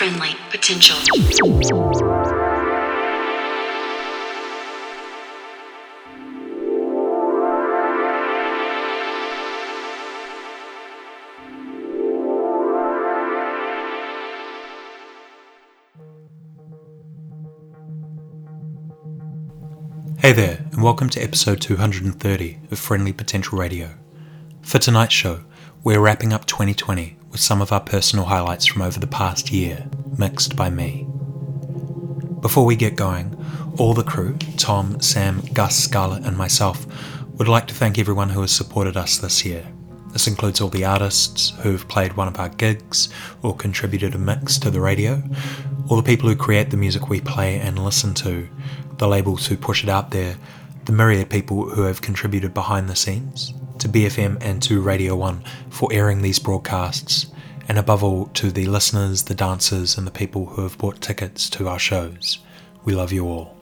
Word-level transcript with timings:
friendly 0.00 0.34
potential. 0.48 0.96
Hey 20.16 20.32
there, 20.32 20.64
and 20.72 20.82
welcome 20.82 21.10
to 21.10 21.20
episode 21.20 21.60
230 21.60 22.58
of 22.70 22.78
Friendly 22.78 23.12
Potential 23.12 23.58
Radio. 23.58 23.90
For 24.62 24.78
tonight's 24.78 25.12
show, 25.12 25.44
we're 25.82 26.00
wrapping 26.00 26.34
up 26.34 26.44
2020 26.44 27.16
with 27.30 27.40
some 27.40 27.62
of 27.62 27.72
our 27.72 27.80
personal 27.80 28.26
highlights 28.26 28.66
from 28.66 28.82
over 28.82 29.00
the 29.00 29.06
past 29.06 29.50
year, 29.50 29.88
mixed 30.18 30.54
by 30.54 30.68
me. 30.68 31.06
Before 32.42 32.66
we 32.66 32.76
get 32.76 32.96
going, 32.96 33.34
all 33.78 33.94
the 33.94 34.02
crew, 34.02 34.36
Tom, 34.58 35.00
Sam, 35.00 35.40
Gus, 35.54 35.82
Scarlett, 35.82 36.24
and 36.24 36.36
myself, 36.36 36.86
would 37.38 37.48
like 37.48 37.66
to 37.68 37.74
thank 37.74 37.98
everyone 37.98 38.28
who 38.28 38.42
has 38.42 38.52
supported 38.52 38.98
us 38.98 39.16
this 39.16 39.42
year. 39.46 39.66
This 40.08 40.26
includes 40.26 40.60
all 40.60 40.68
the 40.68 40.84
artists 40.84 41.50
who've 41.62 41.88
played 41.88 42.12
one 42.12 42.28
of 42.28 42.38
our 42.38 42.50
gigs 42.50 43.08
or 43.42 43.56
contributed 43.56 44.14
a 44.14 44.18
mix 44.18 44.58
to 44.58 44.70
the 44.70 44.82
radio, 44.82 45.22
all 45.88 45.96
the 45.96 46.02
people 46.02 46.28
who 46.28 46.36
create 46.36 46.68
the 46.68 46.76
music 46.76 47.08
we 47.08 47.22
play 47.22 47.58
and 47.58 47.82
listen 47.82 48.12
to, 48.14 48.46
the 48.98 49.08
labels 49.08 49.46
who 49.46 49.56
push 49.56 49.82
it 49.82 49.88
out 49.88 50.10
there, 50.10 50.36
the 50.84 50.92
myriad 50.92 51.30
people 51.30 51.70
who 51.70 51.82
have 51.82 52.02
contributed 52.02 52.52
behind 52.52 52.86
the 52.90 52.96
scenes, 52.96 53.54
to 53.80 53.88
BFM 53.88 54.38
and 54.40 54.62
to 54.62 54.80
Radio 54.80 55.16
1 55.16 55.42
for 55.70 55.92
airing 55.92 56.22
these 56.22 56.38
broadcasts, 56.38 57.26
and 57.68 57.78
above 57.78 58.04
all 58.04 58.26
to 58.26 58.50
the 58.50 58.66
listeners, 58.66 59.24
the 59.24 59.34
dancers, 59.34 59.96
and 59.96 60.06
the 60.06 60.10
people 60.10 60.46
who 60.46 60.62
have 60.62 60.78
bought 60.78 61.00
tickets 61.00 61.48
to 61.50 61.68
our 61.68 61.78
shows. 61.78 62.38
We 62.84 62.94
love 62.94 63.12
you 63.12 63.26
all. 63.26 63.56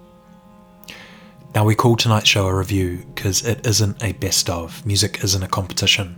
Now, 1.55 1.65
we 1.65 1.75
call 1.75 1.97
tonight's 1.97 2.29
show 2.29 2.47
a 2.47 2.55
review 2.55 3.05
because 3.15 3.45
it 3.47 3.67
isn't 3.67 4.03
a 4.03 4.13
best 4.13 4.51
of. 4.51 4.85
Music 4.85 5.23
isn't 5.25 5.43
a 5.43 5.49
competition. 5.49 6.17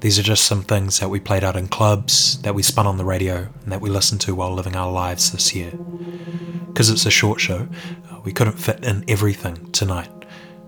These 0.00 0.18
are 0.18 0.22
just 0.22 0.44
some 0.44 0.62
things 0.62 0.98
that 1.00 1.08
we 1.08 1.20
played 1.20 1.44
out 1.44 1.56
in 1.56 1.68
clubs, 1.68 2.40
that 2.42 2.54
we 2.54 2.62
spun 2.62 2.86
on 2.86 2.98
the 2.98 3.04
radio, 3.04 3.48
and 3.62 3.72
that 3.72 3.80
we 3.80 3.88
listened 3.88 4.20
to 4.22 4.34
while 4.34 4.52
living 4.52 4.76
our 4.76 4.90
lives 4.90 5.32
this 5.32 5.54
year. 5.54 5.72
Because 6.66 6.90
it's 6.90 7.06
a 7.06 7.10
short 7.10 7.40
show, 7.40 7.68
we 8.24 8.32
couldn't 8.32 8.58
fit 8.58 8.84
in 8.84 9.04
everything 9.06 9.70
tonight, 9.72 10.10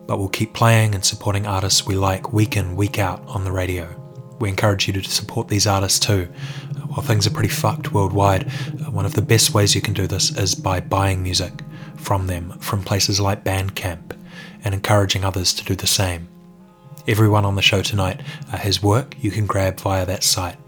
but 0.06 0.18
we'll 0.18 0.28
keep 0.28 0.52
playing 0.52 0.94
and 0.94 1.04
supporting 1.04 1.46
artists 1.46 1.86
we 1.86 1.96
like 1.96 2.32
week 2.32 2.56
in, 2.56 2.76
week 2.76 2.98
out 2.98 3.26
on 3.26 3.44
the 3.44 3.52
radio. 3.52 3.88
We 4.38 4.48
encourage 4.48 4.86
you 4.86 4.92
to 4.94 5.02
support 5.10 5.48
these 5.48 5.66
artists 5.66 5.98
too. 5.98 6.26
While 6.88 7.06
things 7.06 7.26
are 7.26 7.30
pretty 7.30 7.48
fucked 7.48 7.92
worldwide, 7.92 8.46
uh, 8.46 8.90
one 8.90 9.06
of 9.06 9.14
the 9.14 9.22
best 9.22 9.52
ways 9.54 9.74
you 9.74 9.80
can 9.80 9.94
do 9.94 10.06
this 10.06 10.36
is 10.36 10.54
by 10.54 10.80
buying 10.80 11.22
music 11.22 11.52
from 11.96 12.26
them 12.26 12.50
from 12.60 12.82
places 12.82 13.20
like 13.20 13.44
Bandcamp 13.44 14.16
and 14.64 14.74
encouraging 14.74 15.24
others 15.24 15.52
to 15.54 15.64
do 15.64 15.74
the 15.74 15.86
same. 15.86 16.28
Everyone 17.08 17.44
on 17.44 17.54
the 17.54 17.62
show 17.62 17.82
tonight 17.82 18.20
uh, 18.52 18.56
has 18.56 18.82
work 18.82 19.14
you 19.20 19.30
can 19.30 19.46
grab 19.46 19.80
via 19.80 20.06
that 20.06 20.24
site. 20.24 20.58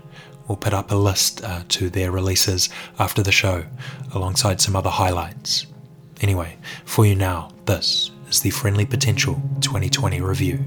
We'll 0.46 0.56
put 0.56 0.72
up 0.72 0.90
a 0.90 0.94
list 0.94 1.44
uh, 1.44 1.62
to 1.68 1.90
their 1.90 2.10
releases 2.10 2.70
after 2.98 3.22
the 3.22 3.32
show, 3.32 3.64
alongside 4.14 4.60
some 4.60 4.76
other 4.76 4.88
highlights. 4.88 5.66
Anyway, 6.20 6.56
for 6.84 7.04
you 7.04 7.14
now, 7.14 7.50
this 7.66 8.10
is 8.28 8.40
the 8.40 8.50
Friendly 8.50 8.84
Potential 8.84 9.34
2020 9.60 10.20
review. 10.20 10.64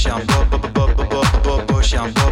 Push 0.00 0.12
on, 0.12 0.26
push 1.66 1.94
on, 1.94 2.30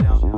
now. 0.00 0.31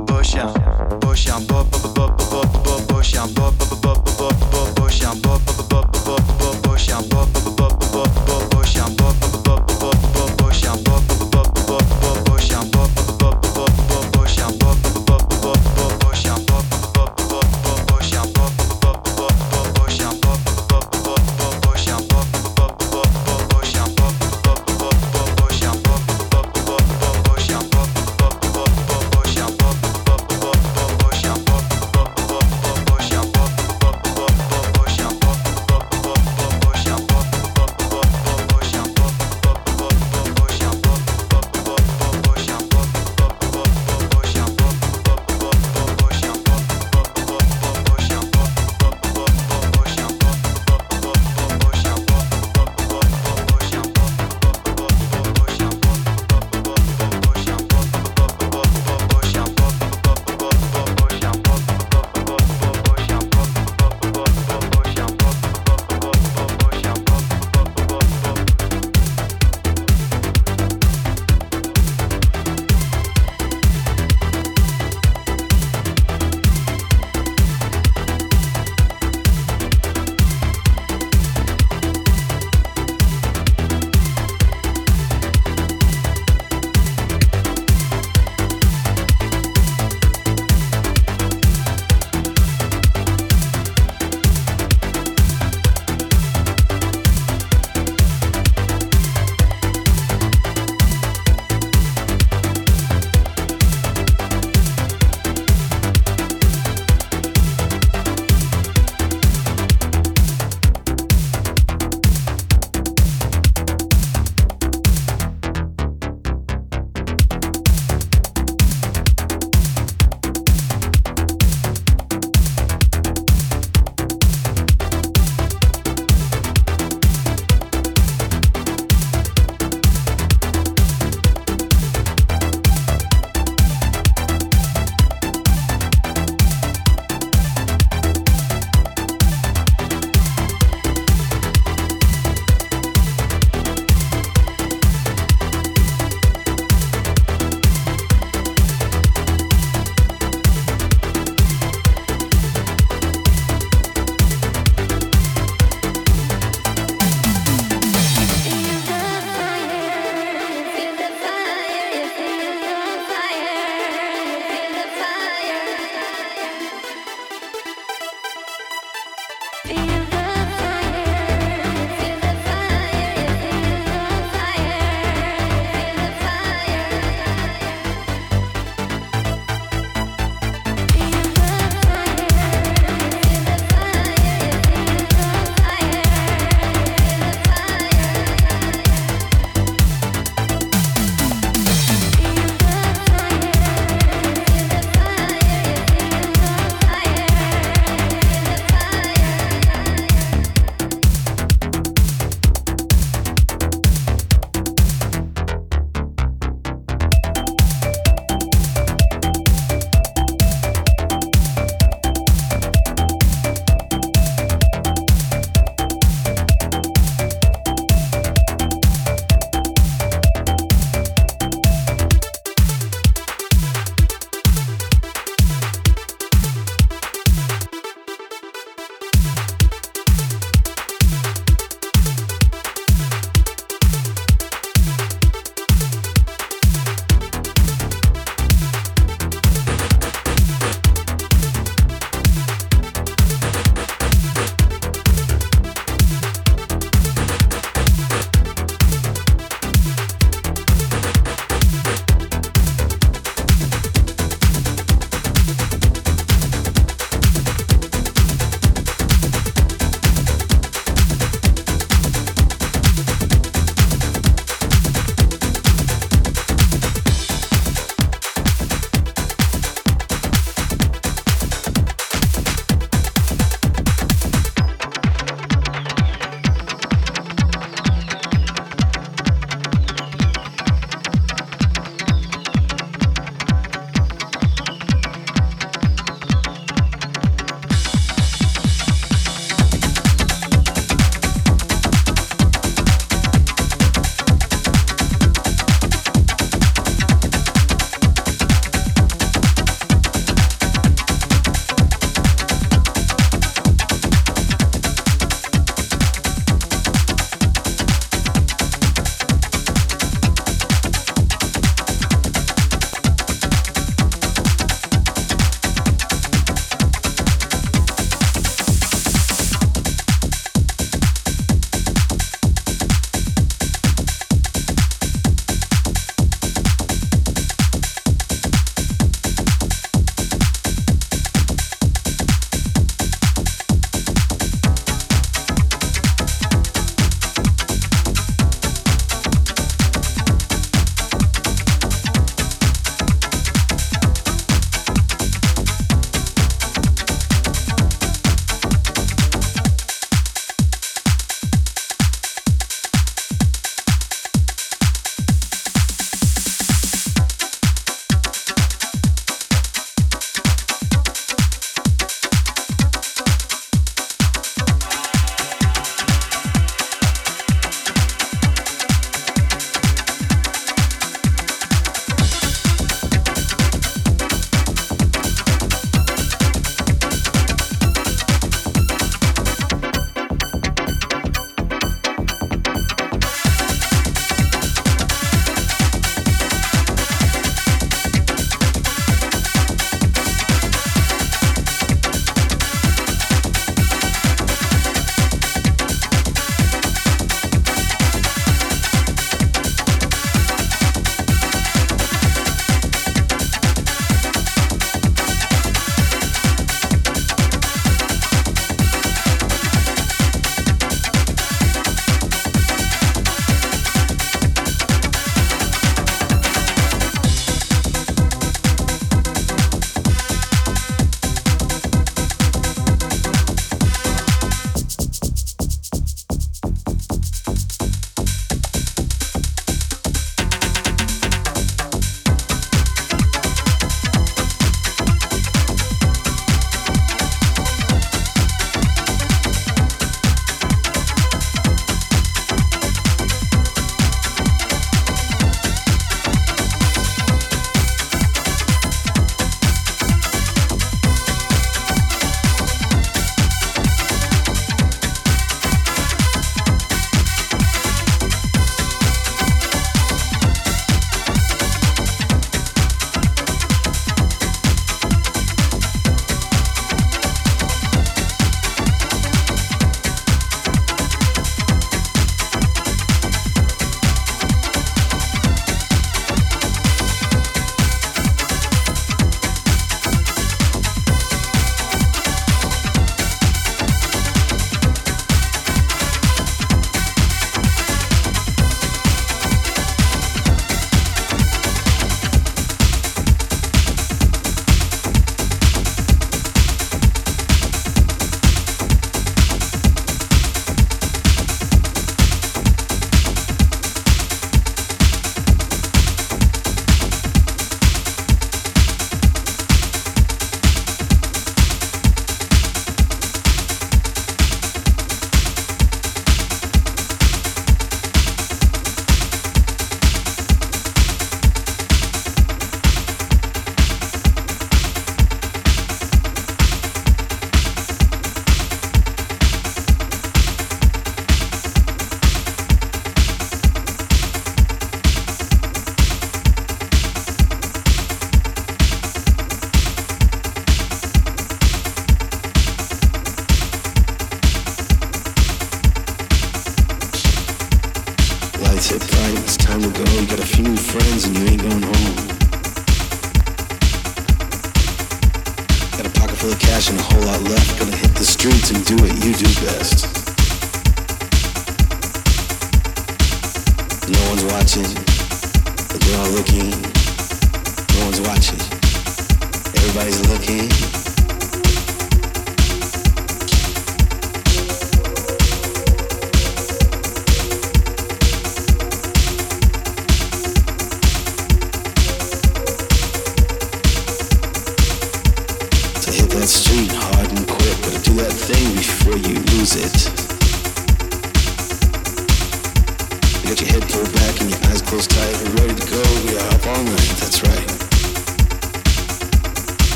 Got 593.55 593.61
your 593.61 593.69
head 593.69 593.89
pulled 593.89 594.11
back 594.13 594.41
and 594.41 594.49
your 594.49 594.59
eyes 594.69 594.81
closed 594.81 595.11
tight. 595.11 595.33
We're 595.43 595.67
ready 595.67 595.75
to 595.75 595.87
go. 595.89 596.01
We 596.25 596.37
are 596.37 596.53
up 596.53 596.67
all 596.67 596.83
night. 596.83 597.15
That's 597.19 597.41
right. 597.43 597.84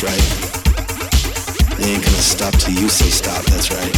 No 0.01 0.09
you 2.73 2.89
say 2.89 3.09
stop, 3.09 3.45
that's 3.45 3.71
looking. 3.71 3.94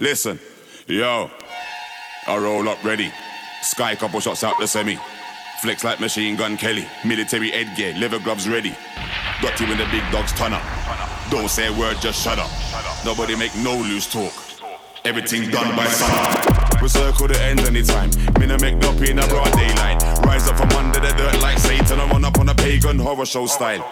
Listen, 0.00 0.38
yo, 0.86 1.28
I 2.28 2.38
roll 2.38 2.68
up 2.68 2.82
ready. 2.84 3.12
Sky 3.62 3.96
couple 3.96 4.20
shots 4.20 4.44
out 4.44 4.54
the 4.60 4.66
semi. 4.68 4.96
Flex 5.60 5.82
like 5.82 5.98
machine 5.98 6.36
gun 6.36 6.56
Kelly. 6.56 6.86
Military 7.04 7.50
headgear, 7.50 7.94
leather 7.98 8.20
gloves 8.20 8.48
ready. 8.48 8.76
Got 9.42 9.58
you 9.58 9.66
when 9.66 9.76
the 9.76 9.86
big 9.86 10.04
dogs 10.12 10.32
turn 10.34 10.52
up. 10.52 10.62
Don't 11.30 11.48
say 11.48 11.66
a 11.66 11.72
word, 11.76 11.96
just 12.00 12.22
shut 12.22 12.38
up. 12.38 12.50
Nobody 13.04 13.34
make 13.34 13.54
no 13.56 13.74
loose 13.76 14.06
talk. 14.10 14.32
Everything 15.04 15.50
done 15.50 15.74
by 15.74 15.86
sun. 15.86 16.80
We 16.80 16.86
circle 16.86 17.26
the 17.26 17.40
ends 17.42 17.64
anytime. 17.64 18.10
Make 18.38 18.76
no 18.76 18.90
in 19.02 19.18
a 19.18 19.26
broad 19.26 19.52
daylight. 19.52 20.00
Rise 20.24 20.48
up 20.48 20.58
from 20.58 20.70
under 20.78 21.00
the 21.00 21.12
dirt 21.16 21.40
like 21.42 21.58
Satan. 21.58 21.98
I 21.98 22.08
run 22.08 22.24
up 22.24 22.38
on 22.38 22.48
a 22.48 22.54
pagan 22.54 22.98
horror 23.00 23.26
show 23.26 23.46
style. 23.46 23.84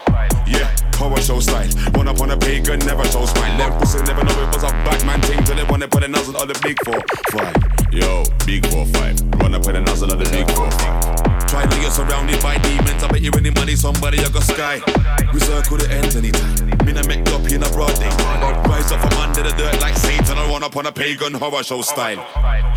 Yeah, 0.47 0.73
horror 0.97 1.21
show 1.21 1.41
style. 1.41 1.69
Run 1.95 2.09
up 2.09 2.21
on 2.21 2.31
a 2.31 2.37
pagan, 2.37 2.81
never 2.81 3.05
show 3.05 3.25
smile. 3.27 3.57
Them 3.59 3.79
pussy 3.79 4.03
never 4.03 4.25
know 4.25 4.43
it 4.43 4.55
was 4.55 4.65
a 4.65 4.73
Batman 4.85 5.21
thing 5.23 5.45
till 5.45 5.57
they 5.57 5.65
wanna 5.65 5.89
put 5.89 6.03
a 6.03 6.09
nozzle 6.09 6.37
on 6.37 6.49
the 6.49 6.59
big 6.65 6.77
four 6.85 6.99
five. 7.31 7.55
Yo, 7.93 8.25
big 8.45 8.67
four 8.67 8.87
five. 8.97 9.21
Run 9.41 9.55
up 9.55 9.67
with 9.67 9.77
a 9.77 9.81
nozzle 9.81 10.11
on 10.11 10.19
the 10.19 10.29
big 10.31 10.51
four 10.53 10.71
five. 10.71 11.47
Try 11.47 11.65
to 11.65 11.77
get 11.79 11.93
surrounded 11.93 12.43
by 12.43 12.59
demons. 12.59 13.03
I 13.05 13.09
bet 13.09 13.23
you 13.23 13.31
any 13.37 13.51
money, 13.51 13.77
somebody 13.77 14.19
you 14.19 14.29
got 14.31 14.43
sky. 14.43 14.81
We 15.33 15.41
circle 15.41 15.77
the 15.77 15.87
ends 15.91 16.17
anytime. 16.17 16.67
Me 16.85 16.93
no 16.93 17.03
make 17.07 17.23
up 17.31 17.47
in 17.47 17.63
a 17.63 17.71
broad 17.71 17.95
day. 18.01 18.11
Rise 18.67 18.91
up 18.91 19.01
from 19.01 19.15
under 19.21 19.43
the 19.43 19.55
dirt 19.55 19.81
like 19.81 19.97
Satan. 19.97 20.39
I 20.39 20.49
run 20.51 20.65
up 20.65 20.77
on 20.77 20.87
a 20.87 20.93
pagan 20.93 21.35
horror 21.35 21.63
show 21.63 21.83
style. 21.83 22.19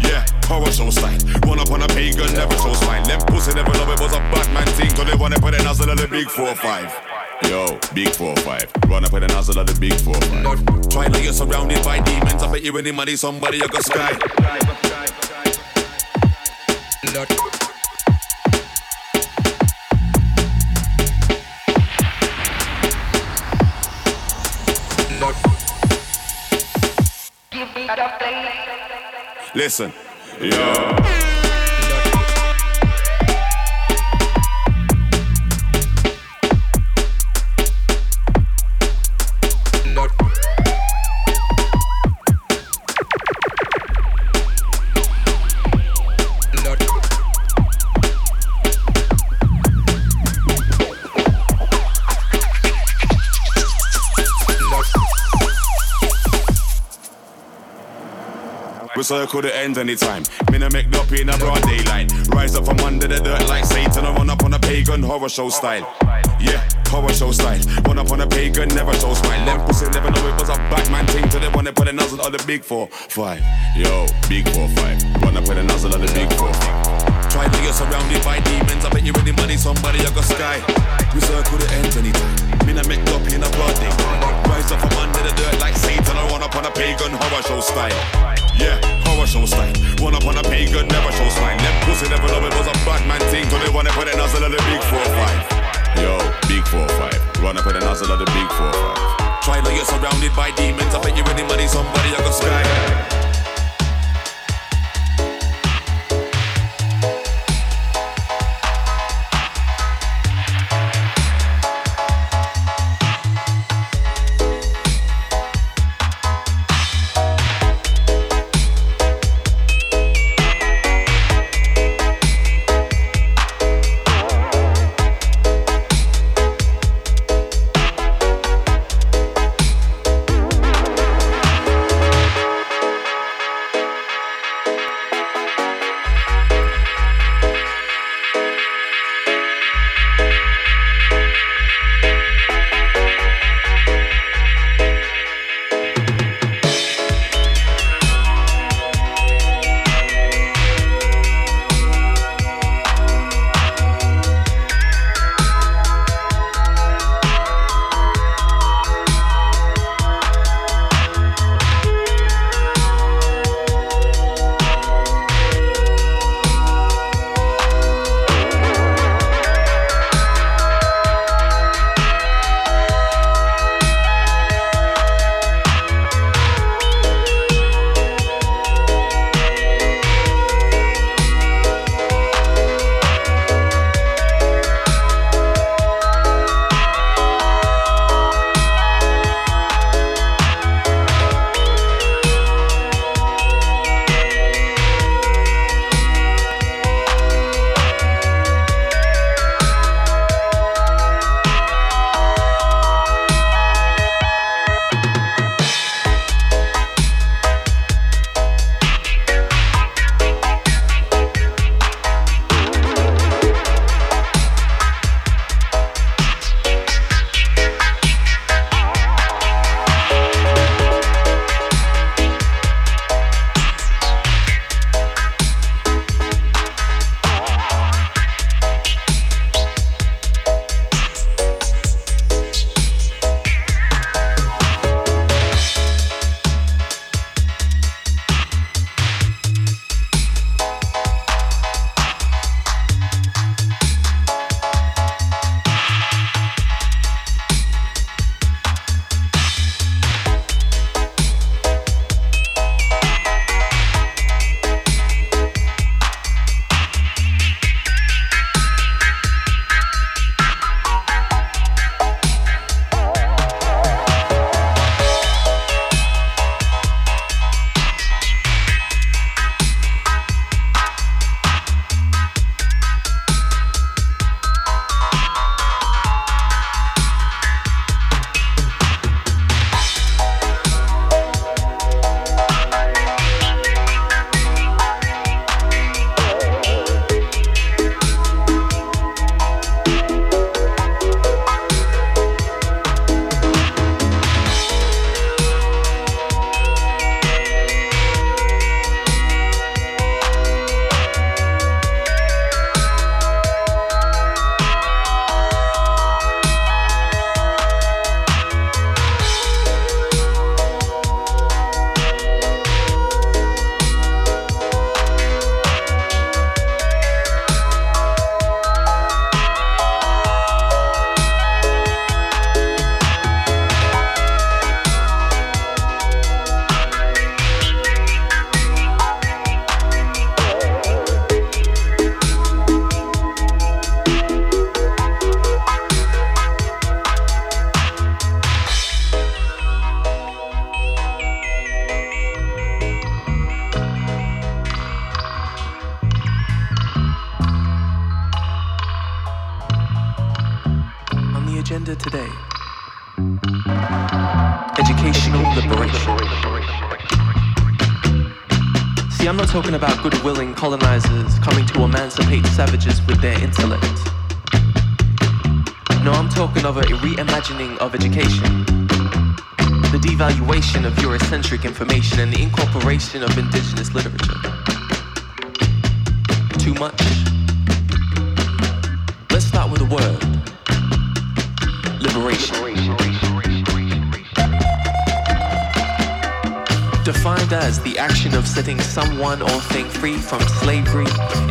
Yeah, 0.03 0.24
horror 0.45 0.72
show 0.72 0.89
style. 0.91 1.17
Run 1.47 1.59
up 1.59 1.72
on 1.72 1.82
a 1.82 1.88
pagan, 1.88 2.32
never 2.34 2.55
show 2.57 2.74
smile. 2.74 3.03
Them 3.05 3.20
pussy 3.28 3.53
never 3.53 3.72
love 3.72 3.89
it 3.89 3.99
was 3.99 4.13
a 4.13 4.20
Batman 4.30 4.67
thing. 4.78 4.91
Cause 4.95 5.05
they 5.05 5.15
wanna 5.15 5.39
put 5.39 5.55
a 5.55 5.63
nozzle 5.63 5.89
on 5.89 5.97
the 5.97 6.07
big 6.07 6.30
four 6.30 6.53
five. 6.55 7.09
Yo, 7.47 7.79
big 7.93 8.09
four 8.09 8.35
five. 8.37 8.71
Run 8.87 9.05
up 9.05 9.13
with 9.13 9.21
the 9.21 9.27
nozzle 9.27 9.59
of 9.59 9.67
the 9.67 9.79
big 9.79 9.93
four 9.93 10.13
five. 10.13 10.89
Try 10.89 11.07
to 11.07 11.21
get 11.21 11.33
surrounded 11.33 11.83
by 11.83 11.99
demons. 12.01 12.43
I 12.43 12.51
bet 12.51 12.63
you 12.63 12.77
any 12.77 12.91
money, 12.91 13.15
somebody 13.15 13.57
you 13.57 13.67
go 13.67 13.79
sky. 13.79 14.17
Listen, 29.55 29.91
yo. 30.41 31.28
Circle 59.10 59.41
the 59.41 59.49
ends 59.57 59.80
anytime. 59.80 60.22
Me 60.51 60.60
no 60.60 60.70
make 60.70 60.88
no 60.93 61.01
in 61.18 61.30
a 61.30 61.38
broad 61.41 61.64
daylight. 61.64 62.14
Rise 62.30 62.53
up 62.53 62.66
from 62.70 62.78
under 62.86 63.07
the 63.07 63.18
dirt 63.18 63.41
like 63.49 63.66
Satan. 63.66 64.05
I 64.05 64.14
run 64.14 64.30
up 64.30 64.43
on 64.43 64.53
a 64.53 64.60
pagan 64.60 65.01
horror 65.01 65.28
show 65.28 65.49
style. 65.49 65.82
Yeah, 66.38 66.62
horror 66.93 67.10
show 67.10 67.32
style. 67.32 67.57
Run 67.89 67.97
up 67.97 68.12
on 68.12 68.22
a 68.22 68.28
pagan, 68.28 68.70
never 68.78 68.93
show 69.01 69.16
smile. 69.16 69.43
Them 69.49 69.66
pussy 69.66 69.89
never 69.89 70.12
know 70.14 70.30
it 70.30 70.38
was 70.38 70.49
a 70.53 70.57
Batman 70.70 71.07
thing 71.07 71.28
till 71.30 71.39
they 71.39 71.49
wanna 71.49 71.74
put 71.74 71.88
a 71.88 71.91
nozzle 71.91 72.22
on 72.22 72.32
the 72.32 72.43
big 72.45 72.62
four 72.62 72.86
five. 73.10 73.41
Yo, 73.76 74.05
big 74.30 74.47
four 74.53 74.70
five. 74.78 75.01
Run 75.26 75.38
up 75.38 75.49
with 75.49 75.57
a 75.57 75.64
nozzle 75.64 75.91
on 75.91 76.01
the 76.05 76.12
big 76.14 76.30
four 76.38 76.53
five. 76.53 77.34
Try 77.34 77.49
to 77.49 77.60
get 77.66 77.74
surrounded 77.74 78.22
by 78.22 78.38
demons. 78.45 78.86
I 78.86 78.89
bet 78.93 79.01
you 79.01 79.14
ready 79.14 79.34
money, 79.34 79.57
somebody 79.57 80.05
I 80.05 80.14
got 80.14 80.30
sky. 80.30 80.62
We 81.18 81.22
circle 81.26 81.57
the 81.57 81.66
ends 81.82 81.97
anytime. 81.97 82.38
Me 82.62 82.78
no 82.78 82.86
make 82.86 83.01
up 83.10 83.26
in 83.26 83.41
a 83.41 83.49
broad 83.57 83.74
day. 83.82 83.89
Rise 84.45 84.70
up 84.70 84.78
from 84.86 84.93
under 85.01 85.24
the 85.26 85.34
dirt 85.34 85.57
like 85.60 85.74
Satan. 85.74 86.14
I 86.14 86.30
run 86.30 86.43
up 86.43 86.55
on 86.55 86.66
a 86.66 86.72
pagan 86.78 87.18
horror 87.18 87.41
show 87.41 87.60
style. 87.60 88.38
Yeah, 88.60 88.76
horror 89.07 89.26
show 89.26 89.45
style. 89.45 89.72
Run 90.03 90.16
up 90.16 90.26
on 90.28 90.38
a 90.38 90.43
pagan, 90.43 90.88
never 90.88 91.12
show 91.16 91.30
sign. 91.32 91.57
Them 91.57 91.76
pussy 91.88 92.10
never 92.12 92.28
know 92.28 92.43
it 92.43 92.53
was 92.53 92.68
a 92.68 92.76
bad 92.84 93.07
man 93.07 93.22
thing. 93.32 93.47
So 93.49 93.57
they 93.57 93.72
wanna 93.72 93.91
put 93.91 94.12
a 94.12 94.16
nozzle 94.18 94.43
of 94.43 94.51
the 94.51 94.60
big 94.68 94.82
4-5. 94.91 96.03
Yo, 96.03 96.20
big 96.51 96.64
4-5. 96.68 97.41
Run 97.41 97.57
up 97.57 97.66
with 97.66 97.78
a 97.78 97.80
nozzle 97.80 98.12
of 98.12 98.20
the 98.20 98.26
big 98.36 98.49
4-5. 98.60 99.43
Try 99.43 99.62
to 99.62 99.72
get 99.72 99.88
surrounded 99.88 100.36
by 100.36 100.51
demons. 100.51 100.93
I 100.93 100.99
bet 101.01 101.16
you 101.16 101.24
any 101.32 101.43
money, 101.43 101.68
somebody 101.68 102.10
I 102.12 102.20
got 102.20 102.36
sky. 102.36 103.18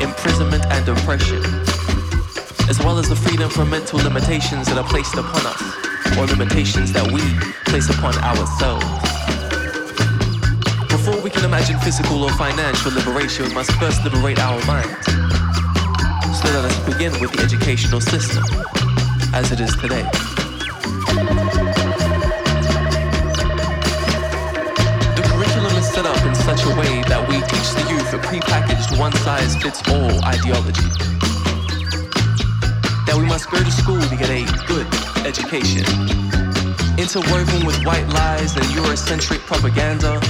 Imprisonment, 0.09 0.65
and 0.73 0.89
oppression 0.89 1.43
as 2.69 2.79
well 2.81 2.99
as 2.99 3.09
the 3.09 3.17
freedom 3.17 3.49
from 3.49 3.71
mental 3.71 3.99
limitations 3.99 4.67
that 4.69 4.77
are 4.77 4.85
placed 4.85 5.15
upon 5.15 5.41
us, 5.47 5.63
or 6.19 6.27
limitations 6.27 6.93
that 6.93 7.07
we 7.11 7.23
place 7.65 7.89
upon 7.89 8.15
ourselves. 8.19 8.85
Before 10.93 11.19
we 11.23 11.31
can 11.31 11.47
imagine 11.47 11.79
physical 11.81 12.23
or 12.25 12.31
financial 12.33 12.93
liberation, 12.93 13.49
we 13.49 13.55
must 13.55 13.73
first 13.73 14.05
liberate 14.05 14.39
our 14.39 14.63
minds. 14.67 15.07
So 16.39 16.45
let 16.53 16.65
us 16.69 16.79
begin 16.85 17.13
with 17.21 17.33
the 17.33 17.41
educational 17.43 18.03
system, 18.03 18.45
as 19.33 19.51
it 19.51 19.61
is 19.61 19.75
today. 19.77 20.05
That 27.09 27.25
we 27.29 27.37
teach 27.49 27.69
the 27.75 27.85
youth 27.91 28.13
a 28.13 28.19
prepackaged 28.19 28.99
one-size-fits-all 28.99 30.25
ideology 30.25 31.19
that 33.09 33.17
we 33.17 33.25
must 33.25 33.51
go 33.51 33.57
to 33.57 33.73
school 33.73 33.97
to 33.97 34.17
get 34.21 34.29
a 34.29 34.45
good 34.69 34.85
education. 35.25 35.81
Interwoven 37.01 37.65
with 37.65 37.81
white 37.89 38.05
lies 38.13 38.53
and 38.53 38.69
Eurocentric 38.77 39.41
propaganda. 39.49 40.21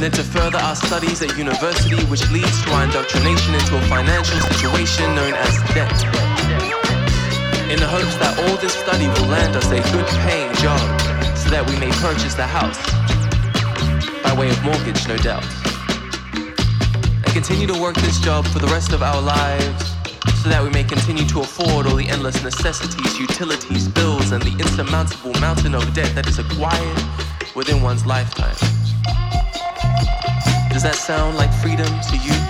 Then 0.00 0.10
to 0.12 0.24
further 0.24 0.56
our 0.56 0.74
studies 0.74 1.20
at 1.20 1.36
university, 1.36 2.00
which 2.08 2.24
leads 2.32 2.64
to 2.64 2.72
our 2.72 2.84
indoctrination 2.84 3.52
into 3.52 3.76
a 3.76 3.82
financial 3.92 4.40
situation 4.40 5.04
known 5.14 5.34
as 5.36 5.52
debt. 5.76 5.92
In 7.68 7.76
the 7.76 7.84
hopes 7.84 8.16
that 8.24 8.32
all 8.40 8.56
this 8.56 8.72
study 8.72 9.04
will 9.20 9.28
land 9.28 9.54
us 9.54 9.68
a 9.68 9.84
good 9.92 10.08
paying 10.24 10.54
job 10.64 10.80
so 11.36 11.52
that 11.52 11.68
we 11.68 11.76
may 11.76 11.92
purchase 12.00 12.32
the 12.32 12.48
house. 12.48 12.80
By 14.22 14.34
way 14.38 14.50
of 14.50 14.62
mortgage, 14.62 15.06
no 15.08 15.16
doubt. 15.16 15.44
And 16.34 17.32
continue 17.32 17.66
to 17.66 17.80
work 17.80 17.96
this 17.96 18.18
job 18.20 18.46
for 18.46 18.58
the 18.58 18.68
rest 18.68 18.92
of 18.92 19.02
our 19.02 19.20
lives 19.20 19.90
so 20.42 20.48
that 20.48 20.62
we 20.62 20.70
may 20.70 20.84
continue 20.84 21.26
to 21.26 21.40
afford 21.40 21.86
all 21.86 21.96
the 21.96 22.08
endless 22.08 22.42
necessities, 22.42 23.18
utilities, 23.18 23.88
bills, 23.88 24.32
and 24.32 24.42
the 24.42 24.52
insurmountable 24.52 25.32
mountain 25.40 25.74
of 25.74 25.92
debt 25.92 26.14
that 26.14 26.26
is 26.26 26.38
acquired 26.38 26.98
within 27.54 27.82
one's 27.82 28.06
lifetime. 28.06 28.56
Does 30.70 30.82
that 30.82 30.94
sound 30.94 31.36
like 31.36 31.52
freedom 31.52 31.86
to 31.86 32.16
you? 32.16 32.49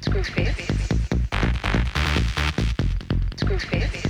Screwface. 0.00 0.66
Screwface. 3.36 4.07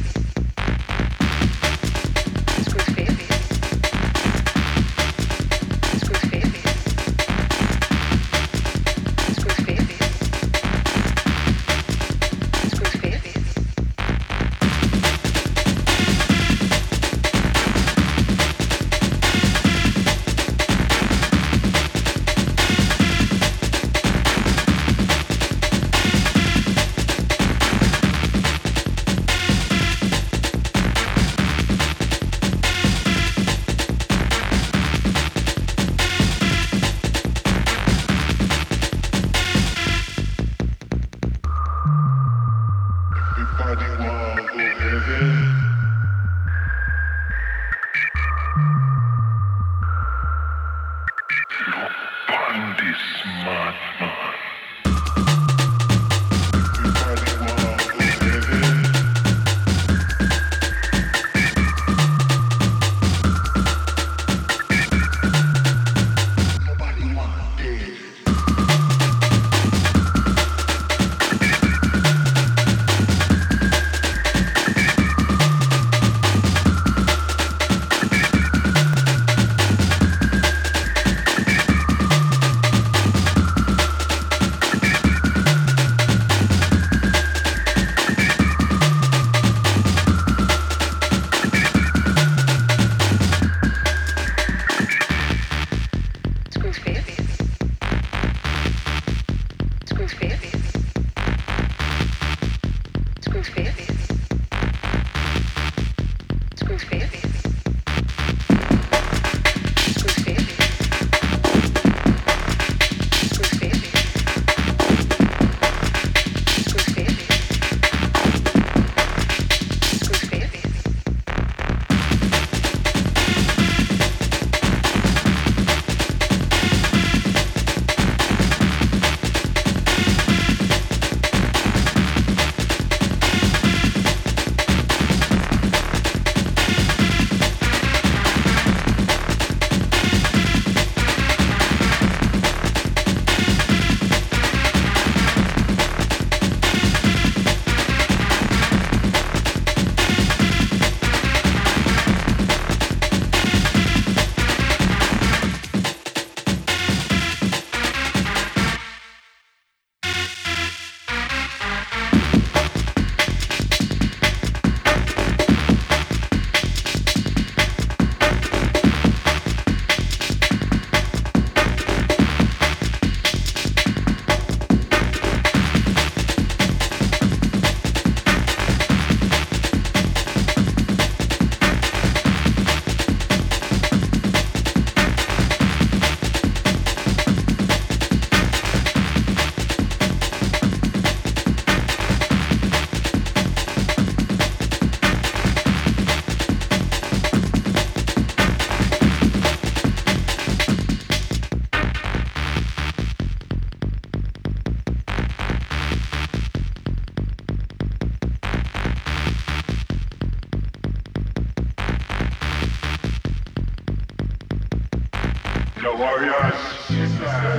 warriors, 215.96 216.54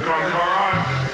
conquerors, 0.05 1.09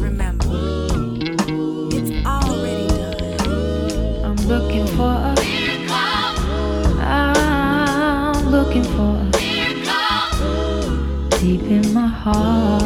Remember, 0.00 0.46
it's 1.90 2.26
already 2.26 2.88
done. 2.88 4.24
I'm 4.24 4.36
looking 4.48 4.86
for 4.96 5.10
a 5.10 5.34
miracle. 5.40 5.96
I'm 7.00 8.50
looking 8.50 8.84
for 8.84 9.16
a 9.16 9.24
miracle 9.36 11.38
deep 11.38 11.62
in 11.62 11.92
my 11.92 12.06
heart. 12.06 12.77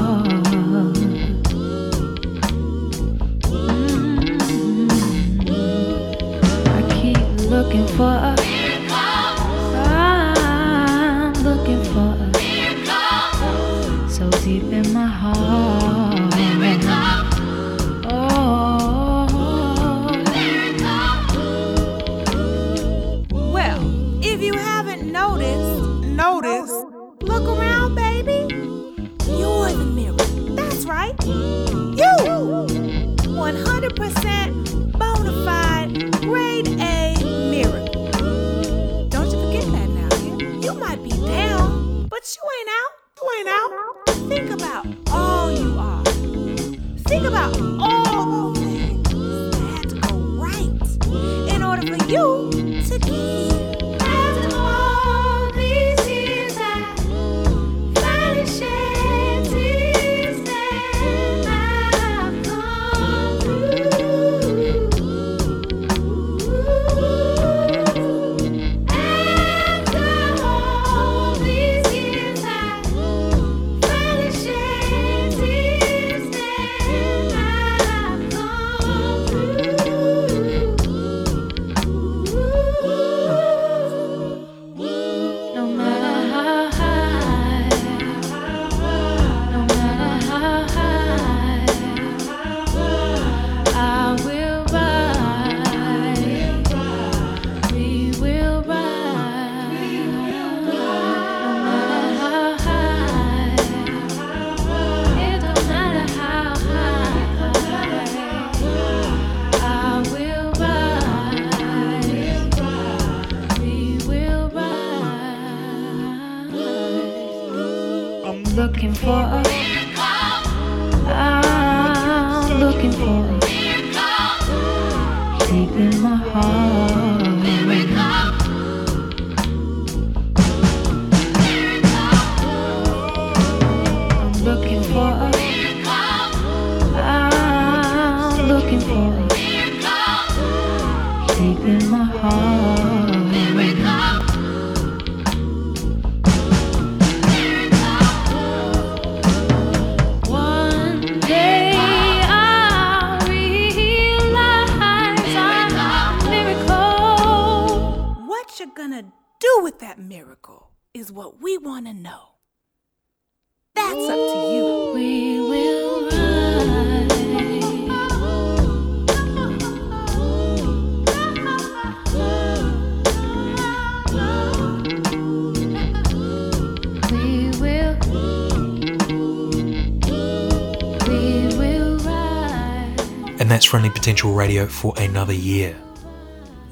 Friendly 183.72 183.88
Potential 183.88 184.34
Radio 184.34 184.66
for 184.66 184.92
another 184.98 185.32
year. 185.32 185.74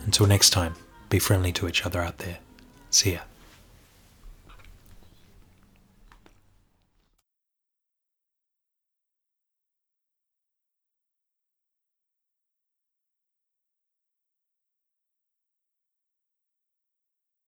Until 0.04 0.26
next 0.26 0.50
time, 0.50 0.74
be 1.08 1.18
friendly 1.18 1.50
to 1.52 1.66
each 1.66 1.86
other 1.86 2.02
out 2.02 2.18
there. 2.18 2.40
See 2.90 3.14
ya. 3.14 3.20